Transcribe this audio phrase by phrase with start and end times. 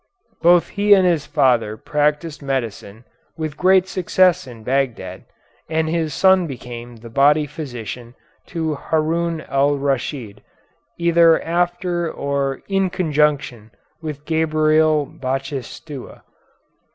[0.41, 3.05] Both he and his father practised medicine
[3.37, 5.25] with great success in Bagdad,
[5.69, 8.15] and his son became the body physician
[8.47, 10.41] to Harun al Raschid
[10.97, 13.69] either after or in conjunction
[14.01, 16.23] with Gabriel Bachtischua.